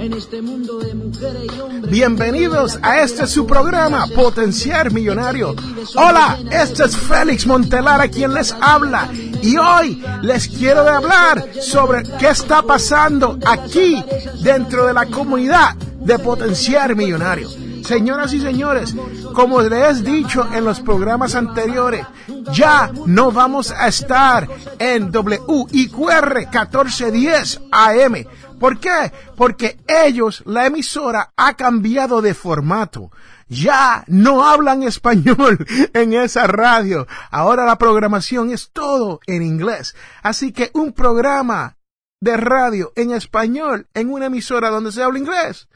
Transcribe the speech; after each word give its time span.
En 0.00 0.14
este 0.14 0.40
mundo 0.40 0.78
de 0.78 0.94
mujeres 0.94 1.44
y 1.54 1.60
hombres. 1.60 1.90
Bienvenidos 1.90 2.78
a 2.80 3.02
este 3.02 3.26
su 3.26 3.46
programa 3.46 4.06
Potenciar 4.06 4.90
Millonario. 4.90 5.54
Hola, 5.94 6.38
este 6.50 6.84
es 6.84 6.96
Félix 6.96 7.46
Montelara 7.46 8.08
quien 8.08 8.32
les 8.32 8.56
habla 8.62 9.10
y 9.42 9.58
hoy 9.58 10.02
les 10.22 10.48
quiero 10.48 10.88
hablar 10.88 11.44
sobre 11.60 12.02
qué 12.18 12.28
está 12.30 12.62
pasando 12.62 13.38
aquí 13.44 14.02
dentro 14.42 14.86
de 14.86 14.94
la 14.94 15.04
comunidad 15.04 15.74
de 15.76 16.18
Potenciar 16.18 16.96
Millonario. 16.96 17.50
Señoras 17.84 18.32
y 18.32 18.40
señores, 18.40 18.94
como 19.34 19.60
les 19.60 19.98
he 19.98 20.02
dicho 20.02 20.48
en 20.54 20.64
los 20.64 20.80
programas 20.80 21.34
anteriores, 21.34 22.06
ya 22.52 22.90
no 23.06 23.32
vamos 23.32 23.70
a 23.70 23.88
estar 23.88 24.48
en 24.78 25.10
WIQR 25.14 26.36
1410 26.38 27.60
AM. 27.70 28.26
¿Por 28.60 28.78
qué? 28.78 29.10
Porque 29.36 29.80
ellos, 29.88 30.42
la 30.44 30.66
emisora, 30.66 31.32
ha 31.34 31.54
cambiado 31.54 32.20
de 32.20 32.34
formato. 32.34 33.10
Ya 33.48 34.04
no 34.06 34.46
hablan 34.46 34.82
español 34.92 35.66
en 35.94 36.12
esa 36.12 36.46
radio. 36.46 37.06
Ahora 37.30 37.64
la 37.64 37.78
programación 37.78 38.50
es 38.50 38.70
todo 38.70 39.20
en 39.26 39.42
inglés. 39.42 39.96
Así 40.22 40.52
que 40.52 40.70
un 40.74 40.92
programa 40.92 41.78
de 42.20 42.36
radio 42.36 42.92
en 42.96 43.12
español 43.12 43.88
en 43.94 44.12
una 44.12 44.26
emisora 44.26 44.68
donde 44.68 44.92
se 44.92 45.02
habla 45.02 45.18
inglés 45.18 45.66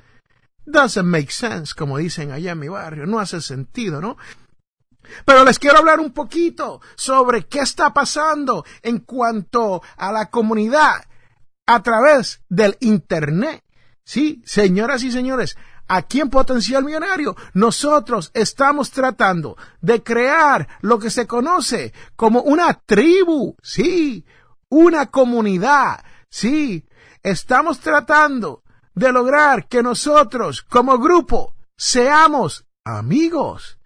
doesn't 0.67 1.07
make 1.07 1.31
sense, 1.31 1.75
como 1.75 1.99
dicen 1.99 2.33
allá 2.33 2.53
en 2.53 2.59
mi 2.59 2.69
barrio. 2.69 3.07
No 3.07 3.19
hace 3.19 3.41
sentido, 3.41 4.01
¿no? 4.01 4.17
Pero 5.25 5.45
les 5.45 5.59
quiero 5.59 5.79
hablar 5.79 6.01
un 6.01 6.13
poquito 6.13 6.81
sobre 6.97 7.47
qué 7.47 7.61
está 7.61 7.93
pasando 7.93 8.65
en 8.83 9.01
cuanto 9.01 9.83
a 9.97 10.13
la 10.13 10.31
comunidad 10.31 11.05
a 11.67 11.83
través 11.83 12.43
del 12.49 12.77
Internet. 12.81 13.63
Sí, 14.05 14.43
señoras 14.45 15.03
y 15.03 15.11
señores, 15.11 15.57
aquí 15.89 16.21
en 16.21 16.31
Potencial 16.31 16.85
Millonario 16.85 17.37
nosotros 17.55 18.31
estamos 18.35 18.91
tratando 18.91 19.57
de 19.81 20.03
crear 20.03 20.69
lo 20.81 20.99
que 20.99 21.11
se 21.11 21.27
conoce 21.27 21.93
como 22.17 22.43
una 22.43 22.75
tribu, 22.75 23.57
sí, 23.63 24.25
una 24.69 25.07
comunidad, 25.07 26.05
sí, 26.29 26.87
estamos 27.23 27.81
tratando 27.81 28.63
de 28.95 29.13
lograr 29.13 29.67
que 29.69 29.83
nosotros 29.83 30.63
como 30.63 30.99
grupo 30.99 31.55
seamos 31.77 32.67
amigos. 32.85 33.79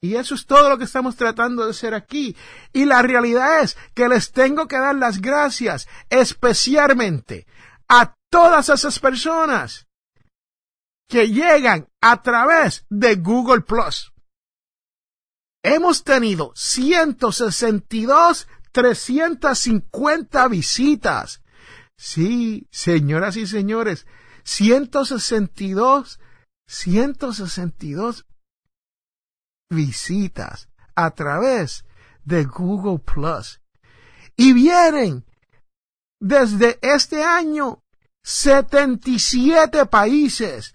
Y 0.00 0.16
eso 0.16 0.34
es 0.34 0.46
todo 0.46 0.68
lo 0.68 0.78
que 0.78 0.84
estamos 0.84 1.16
tratando 1.16 1.64
de 1.64 1.70
hacer 1.70 1.94
aquí. 1.94 2.36
Y 2.72 2.84
la 2.84 3.02
realidad 3.02 3.60
es 3.60 3.76
que 3.94 4.08
les 4.08 4.32
tengo 4.32 4.68
que 4.68 4.78
dar 4.78 4.94
las 4.94 5.20
gracias 5.20 5.88
especialmente 6.10 7.46
a 7.88 8.14
todas 8.30 8.68
esas 8.68 8.98
personas 8.98 9.86
que 11.08 11.28
llegan 11.28 11.88
a 12.00 12.22
través 12.22 12.84
de 12.90 13.16
Google 13.16 13.62
Plus. 13.62 14.12
Hemos 15.62 16.04
tenido 16.04 16.52
162, 16.54 18.46
350 18.72 20.48
visitas. 20.48 21.42
Sí, 21.96 22.68
señoras 22.70 23.36
y 23.36 23.46
señores, 23.46 24.06
162, 24.44 26.20
162 26.68 28.26
visitas 29.70 30.68
a 30.94 31.10
través 31.10 31.84
de 32.24 32.44
Google 32.44 32.98
Plus. 32.98 33.60
Y 34.36 34.52
vienen 34.52 35.24
desde 36.20 36.78
este 36.82 37.22
año 37.22 37.82
77 38.22 39.86
países. 39.86 40.74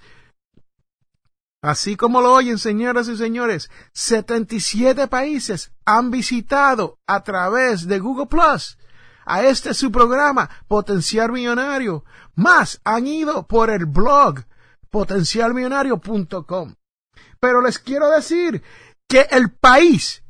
Así 1.63 1.95
como 1.95 2.21
lo 2.21 2.33
oyen, 2.33 2.57
señoras 2.57 3.07
y 3.07 3.17
señores, 3.17 3.69
77 3.93 5.07
países 5.07 5.71
han 5.85 6.09
visitado 6.09 6.97
a 7.05 7.23
través 7.23 7.87
de 7.87 7.99
Google 7.99 8.25
Plus 8.25 8.77
a 9.25 9.43
este 9.43 9.73
su 9.73 9.91
programa, 9.91 10.49
Potencial 10.67 11.31
Millonario. 11.31 12.03
Más 12.35 12.81
han 12.83 13.05
ido 13.05 13.47
por 13.47 13.69
el 13.69 13.85
blog 13.85 14.43
potencialmillonario.com. 14.89 16.75
Pero 17.41 17.61
les 17.61 17.79
quiero 17.79 18.09
decir 18.09 18.61
que 19.09 19.27
el 19.31 19.51
país 19.51 20.23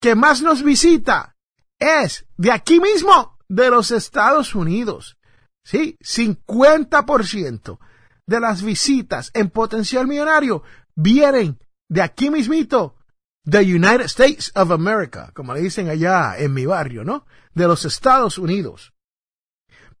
que 0.00 0.14
más 0.14 0.42
nos 0.42 0.62
visita 0.62 1.36
es 1.78 2.26
de 2.36 2.50
aquí 2.50 2.80
mismo, 2.80 3.38
de 3.48 3.70
los 3.70 3.90
Estados 3.90 4.54
Unidos. 4.54 5.16
Sí, 5.64 5.96
50% 6.02 7.78
de 8.26 8.40
las 8.40 8.62
visitas 8.62 9.30
en 9.34 9.50
Potencial 9.50 10.06
Millonario 10.06 10.62
vienen 10.94 11.58
de 11.88 12.02
aquí 12.02 12.30
mismito, 12.30 12.96
the 13.44 13.60
United 13.60 14.06
States 14.06 14.50
of 14.54 14.70
America, 14.70 15.30
como 15.34 15.54
le 15.54 15.60
dicen 15.60 15.88
allá 15.88 16.36
en 16.38 16.52
mi 16.52 16.66
barrio, 16.66 17.04
¿no? 17.04 17.26
De 17.52 17.66
los 17.66 17.84
Estados 17.84 18.38
Unidos. 18.38 18.94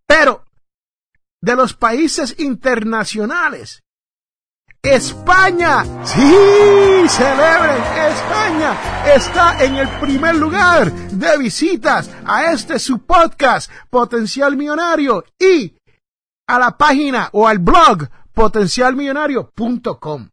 Pero, 0.06 0.44
de 1.40 1.54
los 1.54 1.74
países 1.74 2.38
internacionales, 2.38 3.83
España, 4.84 5.82
sí, 6.04 7.08
celebren, 7.08 7.82
España 8.06 8.76
está 9.14 9.64
en 9.64 9.76
el 9.76 9.88
primer 9.98 10.34
lugar 10.34 10.92
de 10.92 11.38
visitas 11.38 12.10
a 12.26 12.52
este 12.52 12.78
su 12.78 12.98
podcast 12.98 13.70
Potencial 13.88 14.58
Millonario 14.58 15.24
y 15.38 15.74
a 16.46 16.58
la 16.58 16.76
página 16.76 17.30
o 17.32 17.48
al 17.48 17.60
blog 17.60 18.08
potencialmillonario.com. 18.34 20.28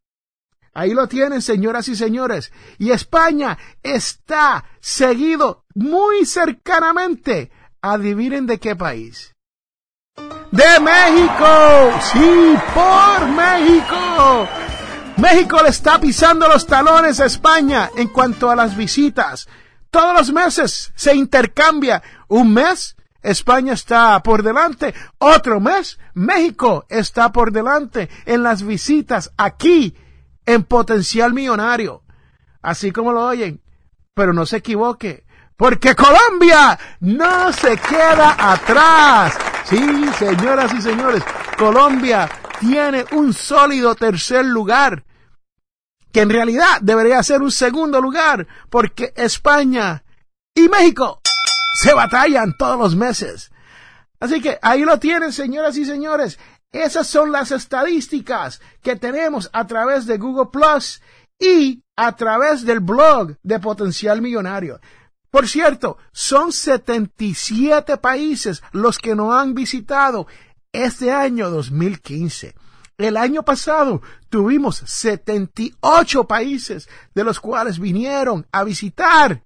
Ahí 0.74 0.94
lo 0.94 1.08
tienen, 1.08 1.42
señoras 1.42 1.88
y 1.88 1.96
señores. 1.96 2.52
Y 2.78 2.92
España 2.92 3.58
está 3.82 4.66
seguido 4.82 5.64
muy 5.76 6.26
cercanamente. 6.26 7.52
Adivinen 7.82 8.48
de 8.48 8.60
qué 8.60 8.76
país. 8.76 9.34
De 10.52 10.80
México. 10.82 12.00
Sí, 12.12 12.58
por 12.74 13.28
México. 13.30 14.48
México 15.16 15.64
le 15.64 15.70
está 15.70 15.98
pisando 15.98 16.48
los 16.50 16.68
talones 16.68 17.22
a 17.22 17.26
España 17.26 17.90
en 17.96 18.10
cuanto 18.10 18.50
a 18.50 18.56
las 18.56 18.76
visitas. 18.76 19.48
Todos 19.90 20.14
los 20.14 20.34
meses 20.34 20.92
se 20.96 21.16
intercambia. 21.16 22.04
Un 22.28 22.54
mes 22.54 22.98
España 23.22 23.74
está 23.74 24.22
por 24.24 24.44
delante. 24.44 24.94
Otro 25.20 25.62
mes 25.62 26.00
México 26.16 26.86
está 26.90 27.32
por 27.32 27.54
delante 27.54 28.10
en 28.26 28.44
las 28.44 28.64
visitas 28.64 29.32
aquí 29.38 29.96
en 30.46 30.64
potencial 30.64 31.34
millonario. 31.34 32.04
Así 32.62 32.92
como 32.92 33.14
lo 33.14 33.26
oyen. 33.26 33.62
Pero 34.14 34.34
no 34.34 34.46
se 34.46 34.58
equivoque. 34.58 35.26
Porque 35.56 35.96
Colombia 35.96 36.78
no 37.00 37.54
se 37.54 37.78
queda 37.78 38.36
atrás. 38.38 39.51
Sí, 39.66 39.80
señoras 40.18 40.74
y 40.74 40.82
señores, 40.82 41.24
Colombia 41.58 42.30
tiene 42.60 43.06
un 43.12 43.34
sólido 43.34 43.96
tercer 43.96 44.46
lugar. 44.46 45.04
Que 46.12 46.22
en 46.22 46.30
realidad 46.30 46.82
debería 46.82 47.24
ser 47.24 47.42
un 47.42 47.52
segundo 47.52 48.02
lugar. 48.02 48.48
Porque 48.70 49.14
España 49.16 50.04
y 50.54 50.68
México 50.68 51.22
se 51.82 51.94
batallan 51.94 52.56
todos 52.58 52.78
los 52.78 52.96
meses. 52.96 53.52
Así 54.20 54.42
que 54.42 54.60
ahí 54.62 54.84
lo 54.84 55.00
tienen, 55.00 55.32
señoras 55.32 55.78
y 55.78 55.86
señores. 55.86 56.38
Esas 56.72 57.08
son 57.08 57.32
las 57.32 57.52
estadísticas 57.52 58.62
que 58.82 58.96
tenemos 58.96 59.50
a 59.52 59.68
través 59.68 60.06
de 60.06 60.18
Google 60.18 60.50
Plus 60.52 61.02
y 61.40 61.84
a 61.96 62.16
través 62.16 62.66
del 62.66 62.80
blog 62.80 63.36
de 63.42 63.60
Potencial 63.60 64.22
Millonario. 64.22 64.80
Por 65.32 65.48
cierto, 65.48 65.98
son 66.12 66.52
77 66.52 67.98
países 67.98 68.62
los 68.74 68.98
que 68.98 69.16
nos 69.16 69.34
han 69.34 69.54
visitado 69.54 70.28
este 70.74 71.12
año 71.12 71.50
2015. 71.50 72.54
El 72.98 73.16
año 73.16 73.44
pasado 73.44 74.02
tuvimos 74.30 74.84
78 74.86 76.26
países 76.26 76.90
de 77.16 77.24
los 77.24 77.40
cuales 77.40 77.80
vinieron 77.80 78.46
a 78.52 78.66
visitar 78.66 79.42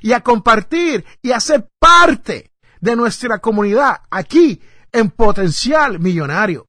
y 0.00 0.12
a 0.12 0.20
compartir 0.20 1.04
y 1.20 1.32
a 1.32 1.40
ser 1.40 1.68
parte 1.80 2.52
de 2.80 2.94
nuestra 2.94 3.40
comunidad 3.40 4.02
aquí 4.10 4.62
en 4.92 5.10
potencial 5.10 5.98
millonario. 5.98 6.66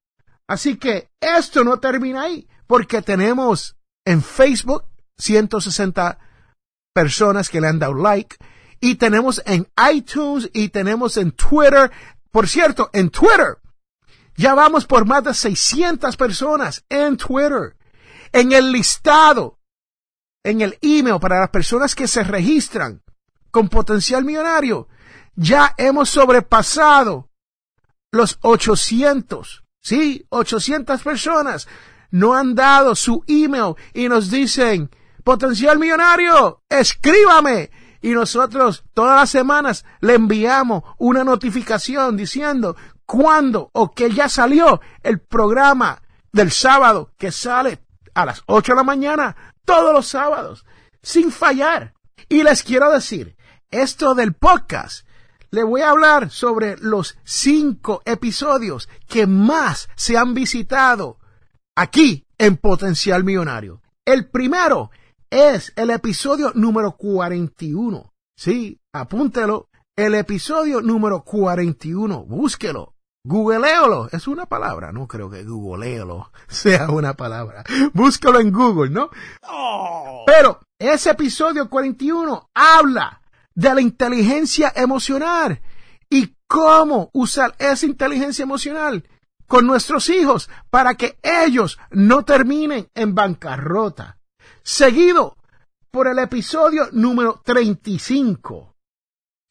Así 0.47 0.77
que 0.77 1.11
esto 1.21 1.63
no 1.63 1.79
termina 1.79 2.23
ahí 2.23 2.47
porque 2.65 3.03
tenemos 3.03 3.77
en 4.05 4.23
Facebook 4.23 4.85
160 5.17 6.17
personas 6.93 7.49
que 7.49 7.61
le 7.61 7.67
han 7.67 7.79
dado 7.79 7.93
like 7.93 8.37
y 8.79 8.95
tenemos 8.95 9.41
en 9.45 9.67
iTunes 9.91 10.49
y 10.53 10.69
tenemos 10.69 11.17
en 11.17 11.31
Twitter. 11.31 11.91
Por 12.31 12.47
cierto, 12.47 12.89
en 12.93 13.09
Twitter 13.09 13.57
ya 14.35 14.53
vamos 14.53 14.85
por 14.85 15.05
más 15.05 15.23
de 15.23 15.33
600 15.33 16.17
personas 16.17 16.83
en 16.89 17.17
Twitter. 17.17 17.75
En 18.31 18.51
el 18.51 18.71
listado, 18.71 19.59
en 20.43 20.61
el 20.61 20.77
email 20.81 21.19
para 21.19 21.39
las 21.39 21.49
personas 21.49 21.95
que 21.95 22.07
se 22.07 22.23
registran 22.23 23.01
con 23.49 23.69
potencial 23.69 24.25
millonario, 24.25 24.89
ya 25.35 25.73
hemos 25.77 26.09
sobrepasado 26.09 27.29
los 28.11 28.37
800. 28.41 29.63
Sí, 29.81 30.25
800 30.29 31.01
personas 31.01 31.67
no 32.11 32.33
han 32.33 32.55
dado 32.55 32.95
su 32.95 33.23
email 33.27 33.75
y 33.93 34.09
nos 34.09 34.29
dicen, 34.29 34.89
potencial 35.23 35.79
millonario, 35.79 36.63
escríbame. 36.69 37.69
Y 38.05 38.11
nosotros 38.11 38.83
todas 38.93 39.19
las 39.19 39.31
semanas 39.31 39.83
le 39.99 40.13
enviamos 40.13 40.83
una 40.99 41.23
notificación 41.23 42.15
diciendo 42.15 42.75
cuándo 43.03 43.71
o 43.73 43.89
que 43.89 44.11
ya 44.11 44.29
salió 44.29 44.79
el 45.01 45.21
programa 45.21 46.03
del 46.31 46.51
sábado 46.51 47.13
que 47.17 47.31
sale 47.31 47.83
a 48.13 48.27
las 48.27 48.43
8 48.45 48.73
de 48.73 48.75
la 48.75 48.83
mañana 48.83 49.35
todos 49.65 49.91
los 49.91 50.05
sábados 50.05 50.67
sin 51.01 51.31
fallar. 51.31 51.95
Y 52.29 52.43
les 52.43 52.61
quiero 52.61 52.91
decir, 52.91 53.35
esto 53.71 54.13
del 54.13 54.33
podcast, 54.33 55.07
le 55.49 55.63
voy 55.63 55.81
a 55.81 55.89
hablar 55.89 56.29
sobre 56.29 56.77
los 56.77 57.17
cinco 57.23 58.03
episodios 58.05 58.87
que 59.07 59.25
más 59.25 59.89
se 59.95 60.15
han 60.15 60.35
visitado 60.35 61.17
aquí 61.75 62.27
en 62.37 62.57
Potencial 62.57 63.23
Millonario. 63.23 63.81
El 64.05 64.29
primero 64.29 64.91
es 65.35 65.73
el 65.75 65.89
episodio 65.89 66.53
número 66.55 66.93
41. 66.95 68.13
Sí, 68.37 68.79
apúntelo. 68.93 69.67
El 69.93 70.15
episodio 70.15 70.79
número 70.79 71.25
41. 71.25 72.23
Búsquelo. 72.23 72.95
Googleéalo. 73.25 74.07
Es 74.13 74.29
una 74.29 74.45
palabra. 74.45 74.93
No 74.93 75.07
creo 75.07 75.29
que 75.29 75.43
googleéalo 75.43 76.31
sea 76.47 76.89
una 76.89 77.15
palabra. 77.15 77.65
Búscalo 77.93 78.39
en 78.39 78.53
Google, 78.53 78.91
¿no? 78.91 79.09
Pero 80.25 80.61
ese 80.79 81.09
episodio 81.09 81.69
41 81.69 82.49
habla 82.53 83.21
de 83.53 83.75
la 83.75 83.81
inteligencia 83.81 84.71
emocional 84.73 85.61
y 86.09 86.33
cómo 86.47 87.09
usar 87.11 87.55
esa 87.59 87.85
inteligencia 87.85 88.43
emocional 88.43 89.05
con 89.47 89.67
nuestros 89.67 90.07
hijos 90.09 90.49
para 90.69 90.95
que 90.95 91.19
ellos 91.21 91.77
no 91.91 92.23
terminen 92.23 92.87
en 92.95 93.15
bancarrota. 93.15 94.14
Seguido 94.65 95.37
por 95.91 96.07
el 96.07 96.17
episodio 96.17 96.87
número 96.91 97.39
35. 97.45 98.75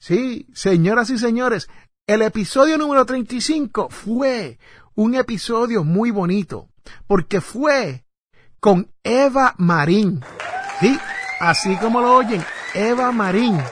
Sí, 0.01 0.49
señoras 0.53 1.09
y 1.11 1.19
señores, 1.19 1.69
el 2.05 2.23
episodio 2.23 2.77
número 2.79 3.07
35 3.07 3.91
fue 3.91 4.59
un 4.97 5.15
episodio 5.15 5.85
muy 5.85 6.11
bonito, 6.11 6.69
porque 7.07 7.41
fue 7.41 8.05
con 8.59 8.93
Eva 9.05 9.55
Marín. 9.57 10.21
Sí, 10.81 10.99
así 11.39 11.77
como 11.77 12.01
lo 12.01 12.17
oyen, 12.17 12.45
Eva 12.75 13.13
Marín, 13.13 13.63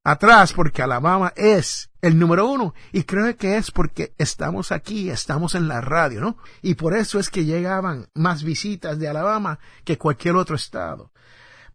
atrás 0.05 0.53
porque 0.53 0.83
Alabama 0.83 1.33
es 1.37 1.91
el 2.01 2.19
número 2.19 2.47
uno 2.47 2.75
y 2.93 3.05
creo 3.05 3.37
que 3.37 3.57
es 3.57 3.71
porque 3.71 4.15
estamos 4.19 4.73
aquí, 4.73 5.11
estamos 5.11 5.55
en 5.55 5.69
la 5.69 5.81
radio, 5.81 6.21
¿no? 6.21 6.37
Y 6.61 6.75
por 6.75 6.95
eso 6.95 7.19
es 7.19 7.31
que 7.31 7.45
llegaban 7.45 8.09
más 8.15 8.43
visitas 8.43 8.99
de 8.99 9.09
Alabama 9.09 9.59
que 9.85 9.99
cualquier 9.99 10.37
otro 10.37 10.57
estado. 10.57 11.13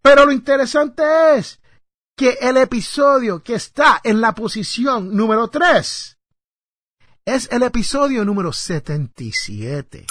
Pero 0.02 0.26
lo 0.26 0.32
interesante 0.32 1.04
es 1.38 1.62
que 2.18 2.38
el 2.42 2.58
episodio 2.58 3.42
que 3.44 3.56
está 3.56 4.02
en 4.04 4.22
la 4.22 4.34
posición 4.34 5.16
número 5.16 5.48
tres 5.48 6.18
es 7.26 7.50
el 7.52 7.64
episodio 7.64 8.24
número 8.24 8.54
77. 8.54 10.06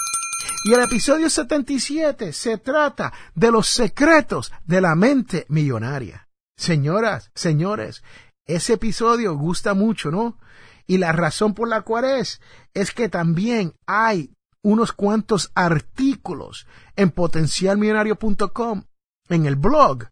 Y 0.65 0.73
el 0.73 0.81
episodio 0.81 1.29
77 1.29 2.31
se 2.31 2.57
trata 2.59 3.11
de 3.33 3.51
los 3.51 3.67
secretos 3.67 4.51
de 4.65 4.81
la 4.81 4.95
mente 4.95 5.45
millonaria. 5.49 6.26
Señoras, 6.57 7.31
señores, 7.35 8.03
ese 8.47 8.73
episodio 8.73 9.35
gusta 9.35 9.75
mucho, 9.75 10.09
¿no? 10.09 10.39
Y 10.87 10.97
la 10.97 11.11
razón 11.11 11.53
por 11.53 11.67
la 11.67 11.81
cual 11.81 12.05
es, 12.05 12.41
es 12.73 12.91
que 12.91 13.09
también 13.09 13.73
hay 13.85 14.33
unos 14.63 14.91
cuantos 14.91 15.51
artículos 15.53 16.65
en 16.95 17.11
potencialmillonario.com, 17.11 18.83
en 19.29 19.45
el 19.45 19.55
blog, 19.55 20.05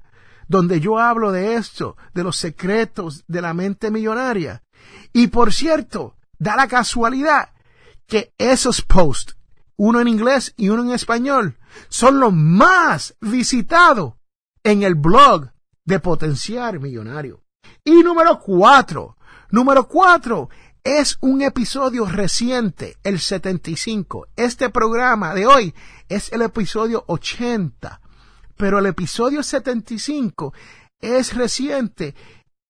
donde 0.47 0.79
yo 0.79 0.99
hablo 0.99 1.31
de 1.31 1.55
esto, 1.55 1.97
de 2.13 2.23
los 2.23 2.37
secretos 2.37 3.23
de 3.27 3.41
la 3.41 3.53
mente 3.53 3.89
millonaria. 3.89 4.61
Y 5.13 5.27
por 5.27 5.51
cierto, 5.51 6.15
da 6.37 6.55
la 6.55 6.67
casualidad 6.67 7.49
que 8.05 8.33
esos 8.37 8.83
posts, 8.83 9.35
uno 9.77 9.99
en 9.99 10.07
inglés 10.07 10.53
y 10.57 10.69
uno 10.69 10.83
en 10.83 10.91
español, 10.91 11.57
son 11.89 12.19
los 12.19 12.33
más 12.33 13.15
visitados 13.19 14.13
en 14.63 14.83
el 14.83 14.93
blog 14.95 15.54
de 15.85 15.99
potenciar 15.99 16.79
millonario. 16.79 17.43
Y 17.83 18.03
número 18.03 18.39
cuatro, 18.39 19.17
número 19.51 19.87
cuatro 19.87 20.49
es 20.83 21.17
un 21.21 21.41
episodio 21.41 22.05
reciente, 22.05 22.97
el 23.03 23.19
75. 23.19 24.27
Este 24.35 24.69
programa 24.69 25.33
de 25.33 25.47
hoy 25.47 25.73
es 26.09 26.31
el 26.31 26.43
episodio 26.43 27.03
80, 27.07 28.01
pero 28.55 28.79
el 28.79 28.85
episodio 28.87 29.41
75 29.41 30.53
es 30.99 31.33
reciente 31.33 32.13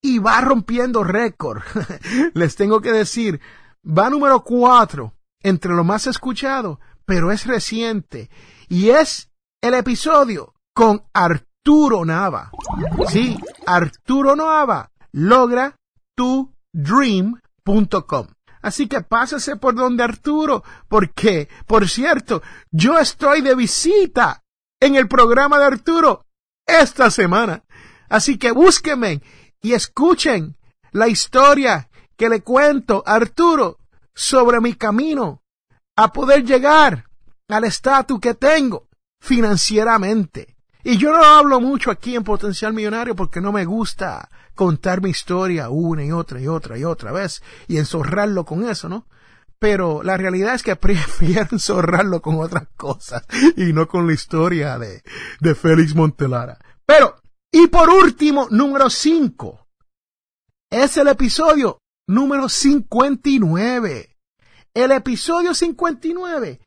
y 0.02 0.20
va 0.20 0.40
rompiendo 0.42 1.04
récord. 1.04 1.62
Les 2.34 2.56
tengo 2.56 2.80
que 2.80 2.92
decir, 2.92 3.42
va 3.86 4.10
número 4.10 4.44
cuatro 4.44 5.14
entre 5.42 5.74
lo 5.74 5.84
más 5.84 6.08
escuchado, 6.08 6.80
pero 7.06 7.32
es 7.32 7.46
reciente 7.46 8.30
y 8.70 8.90
es 8.90 9.30
el 9.62 9.74
episodio 9.74 10.54
con 10.74 11.04
Arturo 11.14 11.55
Arturo 11.66 12.06
Nava. 12.06 12.52
Sí, 13.08 13.40
Arturo 13.66 14.36
Nava 14.36 14.92
logra 15.14 15.76
tu 16.16 16.54
dream.com. 16.72 18.28
Así 18.62 18.88
que 18.88 19.02
pásase 19.02 19.56
por 19.56 19.74
donde 19.74 20.04
Arturo, 20.04 20.64
porque, 20.88 21.50
por 21.66 21.90
cierto, 21.90 22.44
yo 22.70 23.00
estoy 23.00 23.42
de 23.42 23.56
visita 23.56 24.44
en 24.80 24.96
el 24.96 25.08
programa 25.08 25.58
de 25.58 25.66
Arturo 25.66 26.28
esta 26.68 27.10
semana. 27.10 27.64
Así 28.10 28.38
que 28.38 28.52
búsquenme 28.52 29.24
y 29.60 29.74
escuchen 29.74 30.56
la 30.92 31.08
historia 31.08 31.90
que 32.16 32.30
le 32.30 32.42
cuento 32.42 33.02
a 33.08 33.16
Arturo 33.16 33.80
sobre 34.14 34.62
mi 34.62 34.76
camino 34.76 35.42
a 35.96 36.14
poder 36.14 36.44
llegar 36.44 37.06
al 37.48 37.64
estatus 37.64 38.20
que 38.20 38.36
tengo 38.36 38.88
financieramente. 39.20 40.55
Y 40.88 40.98
yo 40.98 41.12
no 41.12 41.24
hablo 41.24 41.60
mucho 41.60 41.90
aquí 41.90 42.16
en 42.16 42.24
Potencial 42.24 42.72
Millonario 42.72 43.16
porque 43.16 43.42
no 43.42 43.52
me 43.52 43.66
gusta 43.66 44.30
contar 44.54 45.02
mi 45.02 45.10
historia 45.10 45.70
una 45.70 46.06
y 46.06 46.12
otra 46.12 46.40
y 46.40 46.48
otra 46.48 46.78
y 46.78 46.84
otra 46.84 47.12
vez 47.12 47.42
y 47.68 47.78
enzorrarlo 47.80 48.46
con 48.46 48.70
eso, 48.70 48.88
¿no? 48.88 49.08
Pero 49.58 50.04
la 50.04 50.16
realidad 50.16 50.54
es 50.54 50.62
que 50.62 50.76
prefiero 50.76 51.48
enzorrarlo 51.52 52.22
con 52.22 52.40
otras 52.40 52.68
cosas 52.78 53.24
y 53.58 53.74
no 53.74 53.88
con 53.88 54.06
la 54.06 54.14
historia 54.14 54.78
de, 54.78 55.02
de 55.40 55.56
Félix 55.56 55.96
Montelara. 55.96 56.60
Pero, 56.86 57.16
y 57.52 57.66
por 57.66 57.90
último, 57.90 58.48
número 58.52 58.88
5. 58.88 59.68
Es 60.70 60.98
el 60.98 61.08
episodio 61.08 61.80
número 62.08 62.48
59. 62.48 64.16
El 64.76 64.92
episodio 64.92 65.56
59 65.56 66.60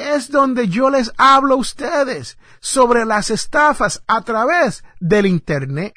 es 0.00 0.30
donde 0.30 0.68
yo 0.68 0.90
les 0.90 1.12
hablo 1.16 1.54
a 1.54 1.58
ustedes 1.58 2.38
sobre 2.60 3.04
las 3.04 3.30
estafas 3.30 4.02
a 4.06 4.22
través 4.22 4.84
del 4.98 5.26
Internet. 5.26 5.92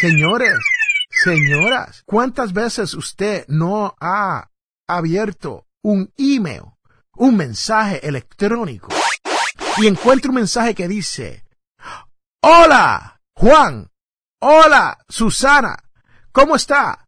Señores, 0.00 0.54
señoras, 1.24 2.02
¿cuántas 2.06 2.52
veces 2.52 2.94
usted 2.94 3.44
no 3.48 3.94
ha 4.00 4.50
abierto 4.88 5.66
un 5.82 6.12
email, 6.16 6.62
un 7.16 7.36
mensaje 7.36 8.06
electrónico 8.06 8.88
y 9.78 9.86
encuentra 9.86 10.30
un 10.30 10.36
mensaje 10.36 10.74
que 10.74 10.88
dice, 10.88 11.44
Hola, 12.40 13.20
Juan, 13.34 13.90
hola, 14.40 14.98
Susana, 15.08 15.76
¿cómo 16.32 16.56
está? 16.56 17.06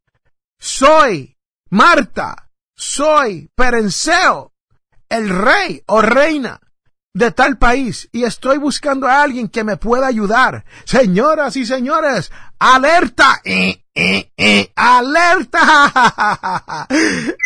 Soy 0.58 1.36
Marta, 1.70 2.50
soy 2.76 3.48
Perenceo, 3.54 4.49
el 5.10 5.28
rey 5.28 5.82
o 5.86 6.00
reina 6.00 6.60
de 7.12 7.32
tal 7.32 7.58
país 7.58 8.08
y 8.12 8.22
estoy 8.22 8.58
buscando 8.58 9.08
a 9.08 9.22
alguien 9.22 9.48
que 9.48 9.64
me 9.64 9.76
pueda 9.76 10.06
ayudar. 10.06 10.64
Señoras 10.84 11.56
y 11.56 11.66
señores, 11.66 12.32
alerta, 12.58 13.40
eh, 13.44 13.84
eh, 13.94 14.30
eh, 14.36 14.72
alerta. 14.76 15.58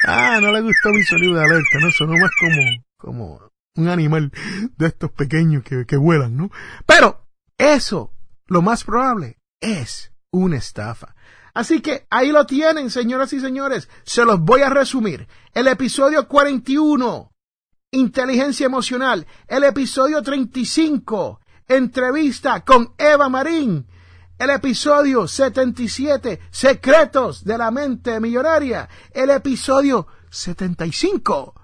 ah, 0.06 0.38
no 0.40 0.52
le 0.52 0.60
gustó 0.60 0.90
mi 0.90 1.02
sonido 1.02 1.34
de 1.34 1.44
alerta, 1.44 1.78
no 1.80 1.90
sonó 1.90 2.12
más 2.12 2.30
como, 2.38 2.60
como 2.98 3.50
un 3.76 3.88
animal 3.88 4.30
de 4.76 4.86
estos 4.86 5.10
pequeños 5.10 5.64
que, 5.64 5.86
que 5.86 5.96
vuelan, 5.96 6.36
¿no? 6.36 6.50
Pero 6.86 7.26
eso, 7.56 8.12
lo 8.46 8.60
más 8.62 8.84
probable, 8.84 9.38
es 9.60 10.12
una 10.30 10.58
estafa. 10.58 11.14
Así 11.54 11.80
que 11.80 12.06
ahí 12.10 12.32
lo 12.32 12.44
tienen, 12.46 12.90
señoras 12.90 13.32
y 13.32 13.40
señores. 13.40 13.88
Se 14.02 14.24
los 14.24 14.40
voy 14.40 14.62
a 14.62 14.70
resumir. 14.70 15.28
El 15.54 15.68
episodio 15.68 16.26
41 16.26 17.33
inteligencia 17.94 18.66
emocional, 18.66 19.26
el 19.48 19.64
episodio 19.64 20.22
35, 20.22 21.40
entrevista 21.68 22.64
con 22.64 22.92
Eva 22.98 23.28
Marín, 23.28 23.86
el 24.38 24.50
episodio 24.50 25.28
77, 25.28 26.40
secretos 26.50 27.44
de 27.44 27.56
la 27.56 27.70
mente 27.70 28.20
millonaria, 28.20 28.88
el 29.12 29.30
episodio 29.30 30.06
75, 30.30 31.54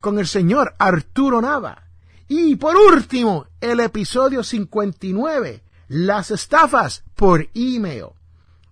con 0.00 0.18
el 0.18 0.26
señor 0.26 0.74
Arturo 0.78 1.40
Nava. 1.40 1.84
Y 2.26 2.56
por 2.56 2.76
último, 2.76 3.46
el 3.60 3.80
episodio 3.80 4.42
59, 4.42 5.62
las 5.88 6.30
estafas 6.30 7.04
por 7.14 7.48
email. 7.54 8.06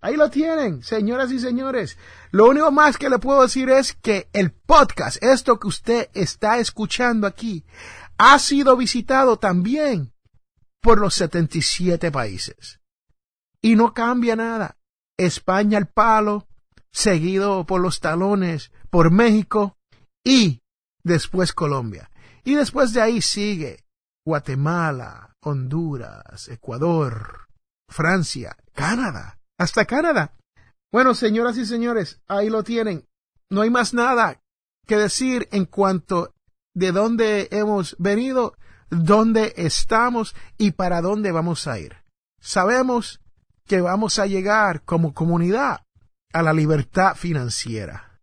Ahí 0.01 0.17
lo 0.17 0.31
tienen, 0.31 0.83
señoras 0.83 1.33
y 1.33 1.41
señores. 1.41 1.99
Lo 2.31 2.49
único 2.49 2.71
más 2.71 2.97
que 2.97 3.11
le 3.11 3.19
puedo 3.19 3.43
decir 3.43 3.69
es 3.69 3.95
que 3.95 4.29
el 4.33 4.53
podcast, 4.53 5.23
esto 5.23 5.59
que 5.59 5.67
usted 5.67 6.09
está 6.15 6.59
escuchando 6.59 7.27
aquí, 7.27 7.65
ha 8.17 8.39
sido 8.39 8.77
visitado 8.77 9.39
también 9.39 10.13
por 10.81 11.01
los 11.01 11.15
77 11.15 12.13
países. 12.13 12.81
Y 13.61 13.75
no 13.75 13.93
cambia 13.93 14.37
nada. 14.37 14.77
España 15.17 15.79
al 15.79 15.89
palo, 15.89 16.47
seguido 16.93 17.67
por 17.67 17.81
los 17.81 17.99
talones, 17.99 18.71
por 18.91 19.11
México 19.11 19.79
y 20.23 20.63
después 21.03 21.53
Colombia. 21.53 22.09
Y 22.45 22.55
después 22.55 22.93
de 22.93 23.03
ahí 23.03 23.21
sigue 23.21 23.85
Guatemala, 24.25 25.35
Honduras, 25.41 26.49
Ecuador, 26.49 27.49
Francia, 27.89 28.57
Canadá 28.73 29.38
hasta 29.59 29.85
Canadá. 29.85 30.33
Bueno, 30.91 31.15
señoras 31.15 31.59
y 31.59 31.67
señores, 31.67 32.21
ahí 32.29 32.49
lo 32.49 32.63
tienen. 32.63 33.07
No 33.51 33.61
hay 33.63 33.71
más 33.71 33.93
nada 33.93 34.41
que 34.87 34.97
decir 34.97 35.49
en 35.53 35.67
cuanto 35.67 36.35
de 36.75 36.93
dónde 36.93 37.49
hemos 37.51 37.97
venido, 37.99 38.55
dónde 38.89 39.53
estamos 39.57 40.35
y 40.57 40.71
para 40.71 41.03
dónde 41.03 41.33
vamos 41.33 41.67
a 41.67 41.79
ir. 41.79 41.97
Sabemos 42.41 43.21
que 43.67 43.81
vamos 43.81 44.19
a 44.19 44.27
llegar 44.27 44.83
como 44.85 45.13
comunidad 45.13 45.83
a 46.33 46.43
la 46.43 46.53
libertad 46.53 47.15
financiera. 47.17 48.21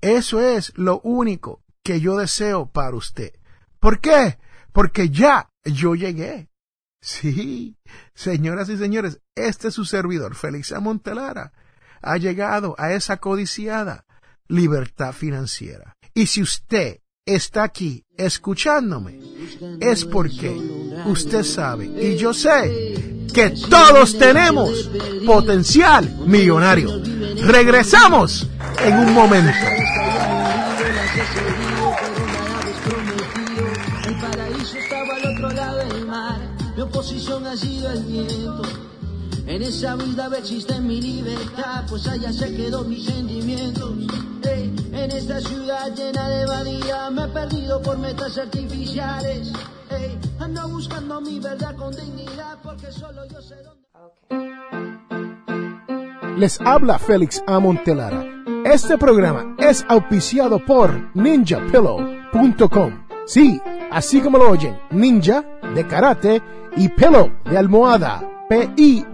Eso 0.00 0.40
es 0.40 0.72
lo 0.76 1.00
único 1.00 1.62
que 1.82 2.00
yo 2.00 2.16
deseo 2.16 2.66
para 2.66 2.96
usted. 2.96 3.32
¿Por 3.80 4.00
qué? 4.00 4.38
Porque 4.72 5.08
ya 5.08 5.48
yo 5.64 5.94
llegué. 5.94 6.50
Sí, 7.04 7.76
señoras 8.14 8.70
y 8.70 8.78
señores, 8.78 9.20
este 9.34 9.68
es 9.68 9.74
su 9.74 9.84
servidor, 9.84 10.34
Félix 10.34 10.72
Amontelara, 10.72 11.52
ha 12.00 12.16
llegado 12.16 12.74
a 12.78 12.94
esa 12.94 13.18
codiciada 13.18 14.06
libertad 14.48 15.12
financiera. 15.12 15.98
Y 16.14 16.28
si 16.28 16.40
usted 16.40 17.00
está 17.26 17.64
aquí 17.64 18.06
escuchándome, 18.16 19.20
es 19.80 20.06
porque 20.06 20.56
usted 21.04 21.42
sabe 21.42 21.84
y 21.84 22.16
yo 22.16 22.32
sé 22.32 23.26
que 23.34 23.50
todos 23.68 24.16
tenemos 24.16 24.90
potencial 25.26 26.08
millonario. 26.26 27.02
Regresamos 27.42 28.48
en 28.82 28.98
un 28.98 29.12
momento. 29.12 29.52
Viento. 38.22 38.62
En 39.46 39.62
esa 39.62 39.94
vida 39.96 40.30
existe 40.38 40.80
mi 40.80 41.00
libertad, 41.00 41.84
pues 41.88 42.06
allá 42.06 42.32
se 42.32 42.54
quedó 42.54 42.84
mis 42.84 43.04
sentimientos. 43.04 43.92
en 44.42 45.10
esta 45.10 45.40
ciudad 45.40 45.94
llena 45.94 46.28
de 46.28 46.46
vanidad 46.46 47.10
me 47.10 47.24
he 47.24 47.28
perdido 47.28 47.82
por 47.82 47.98
metas 47.98 48.38
artificiales. 48.38 49.52
ando 50.38 50.68
buscando 50.68 51.20
mi 51.20 51.40
verdad 51.40 51.76
con 51.76 51.92
dignidad 51.92 52.58
porque 52.62 52.90
solo 52.90 53.22
yo 53.26 53.40
sé 53.42 53.56
dónde. 53.62 53.84
Les 56.38 56.60
habla 56.62 56.98
Félix 56.98 57.42
A. 57.46 57.60
Montelara. 57.60 58.24
Este 58.64 58.96
programa 58.96 59.54
es 59.58 59.84
auspiciado 59.88 60.58
por 60.64 61.14
ninjapillow.com. 61.14 63.04
Sí, 63.26 63.60
así 63.90 64.20
como 64.20 64.38
lo 64.38 64.50
oyen, 64.50 64.78
ninja 64.90 65.44
de 65.74 65.86
karate 65.86 66.42
y 66.76 66.88
pillow 66.88 67.30
de 67.48 67.58
almohada, 67.58 68.22
P-I-L-L-O-W.com. 68.48 69.04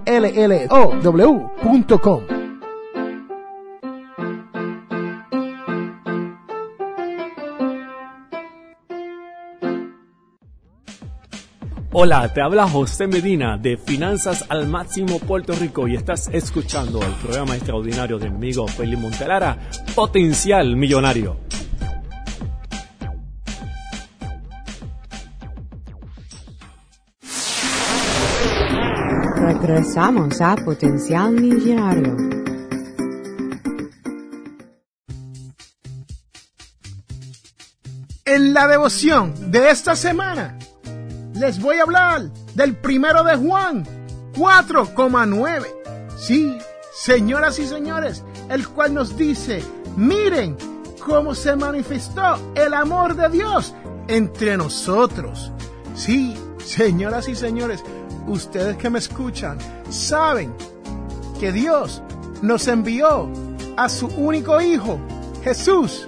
Hola, 11.93 12.33
te 12.33 12.41
habla 12.41 12.69
José 12.69 13.09
Medina 13.09 13.59
de 13.59 13.77
Finanzas 13.77 14.45
al 14.49 14.69
Máximo 14.69 15.19
Puerto 15.19 15.55
Rico 15.55 15.89
y 15.89 15.97
estás 15.97 16.31
escuchando 16.33 17.03
el 17.03 17.13
programa 17.15 17.57
extraordinario 17.57 18.17
de 18.17 18.31
mi 18.31 18.37
amigo 18.37 18.69
Felipe 18.69 19.03
Montelara, 19.03 19.59
Potencial 19.97 20.77
Millonario. 20.77 21.37
Regresamos 29.71 30.41
a 30.41 30.57
Potencial 30.57 31.31
Millonario. 31.31 32.17
En 38.25 38.53
la 38.53 38.67
devoción 38.67 39.53
de 39.53 39.71
esta 39.71 39.95
semana 39.95 40.59
les 41.35 41.61
voy 41.61 41.77
a 41.77 41.83
hablar 41.83 42.33
del 42.57 42.75
primero 42.79 43.23
de 43.23 43.37
Juan 43.37 43.87
4,9. 44.35 45.67
Sí, 46.17 46.59
señoras 46.93 47.61
y 47.61 47.67
señores, 47.69 48.25
el 48.49 48.67
cual 48.67 48.93
nos 48.93 49.17
dice, 49.17 49.63
miren 49.97 50.57
cómo 50.99 51.33
se 51.37 51.55
manifestó 51.55 52.41
el 52.57 52.75
amor 52.75 53.15
de 53.15 53.29
Dios 53.29 53.73
entre 54.09 54.57
nosotros. 54.57 55.53
Sí, 55.95 56.37
señoras 56.59 57.29
y 57.29 57.37
señores, 57.37 57.85
ustedes 58.31 58.77
que 58.77 58.91
me 58.91 58.99
escuchan 58.99 59.59
saben 59.91 60.55
que 61.39 61.53
Dios 61.53 62.03
nos 62.43 62.69
envió 62.69 63.29
a 63.77 63.89
su 63.89 64.07
único 64.07 64.61
Hijo, 64.61 64.99
Jesús, 65.43 66.07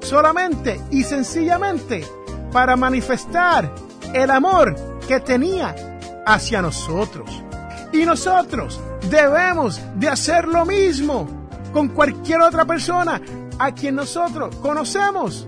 solamente 0.00 0.80
y 0.90 1.02
sencillamente 1.04 2.04
para 2.52 2.76
manifestar 2.76 3.72
el 4.12 4.30
amor 4.30 4.76
que 5.06 5.20
tenía 5.20 5.74
hacia 6.26 6.62
nosotros. 6.62 7.30
Y 7.92 8.04
nosotros 8.04 8.80
debemos 9.10 9.80
de 9.96 10.08
hacer 10.08 10.46
lo 10.46 10.64
mismo 10.64 11.26
con 11.72 11.88
cualquier 11.88 12.40
otra 12.40 12.64
persona 12.64 13.20
a 13.58 13.72
quien 13.72 13.94
nosotros 13.94 14.54
conocemos 14.56 15.46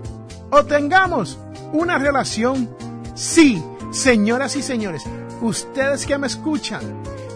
o 0.49 0.63
tengamos 0.63 1.37
una 1.73 1.97
relación. 1.97 2.69
Sí, 3.13 3.63
señoras 3.91 4.55
y 4.55 4.61
señores, 4.61 5.03
ustedes 5.41 6.05
que 6.05 6.17
me 6.17 6.27
escuchan, 6.27 6.81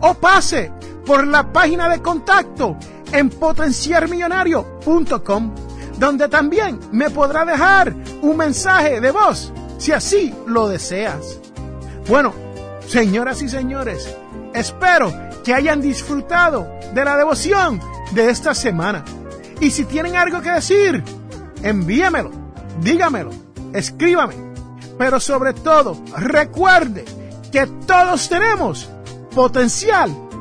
o 0.00 0.14
pase 0.14 0.72
por 1.04 1.26
la 1.26 1.52
página 1.52 1.88
de 1.88 2.00
contacto 2.02 2.76
en 3.12 3.30
potenciarmillonario.com, 3.30 5.54
donde 5.98 6.28
también 6.28 6.78
me 6.92 7.10
podrá 7.10 7.44
dejar 7.44 7.92
un 8.22 8.36
mensaje 8.36 9.00
de 9.00 9.10
voz 9.10 9.52
si 9.78 9.90
así 9.92 10.34
lo 10.46 10.68
deseas. 10.68 11.40
Bueno, 12.08 12.32
señoras 12.86 13.42
y 13.42 13.48
señores, 13.48 14.16
espero 14.54 15.12
que 15.44 15.54
hayan 15.54 15.80
disfrutado 15.80 16.68
de 16.92 17.04
la 17.04 17.16
devoción 17.16 17.80
de 18.12 18.30
esta 18.30 18.54
semana. 18.54 19.04
Y 19.60 19.70
si 19.70 19.84
tienen 19.84 20.16
algo 20.16 20.40
que 20.40 20.50
decir, 20.50 21.02
envíamelo, 21.62 22.30
dígamelo, 22.80 23.30
escríbame. 23.72 24.34
Pero 24.98 25.20
sobre 25.20 25.52
todo, 25.52 25.96
recuerde 26.16 27.04
que 27.50 27.66
todos 27.86 28.28
tenemos 28.28 28.88
potencial 29.34 30.14